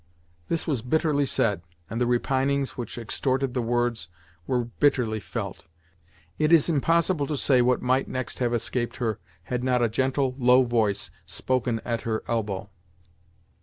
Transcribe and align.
This 0.47 0.65
was 0.65 0.81
bitterly 0.81 1.27
said, 1.27 1.61
and 1.87 2.01
the 2.01 2.07
repinings 2.07 2.71
which 2.71 2.97
extorted 2.97 3.53
the 3.53 3.61
words 3.61 4.07
were 4.47 4.63
bitterly 4.65 5.19
felt. 5.19 5.67
It 6.39 6.51
is 6.51 6.67
impossible 6.67 7.27
to 7.27 7.37
say 7.37 7.61
what 7.61 7.83
might 7.83 8.07
next 8.07 8.39
have 8.39 8.51
escaped 8.51 8.95
her 8.97 9.19
had 9.43 9.63
not 9.63 9.83
a 9.83 9.89
gentle, 9.89 10.33
low 10.39 10.63
voice 10.63 11.11
spoken 11.27 11.81
at 11.85 12.01
her 12.01 12.23
elbow. 12.27 12.71